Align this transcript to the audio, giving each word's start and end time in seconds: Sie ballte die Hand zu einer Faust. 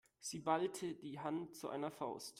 Sie 0.19 0.39
ballte 0.39 0.95
die 0.95 1.19
Hand 1.19 1.55
zu 1.55 1.69
einer 1.69 1.91
Faust. 1.91 2.29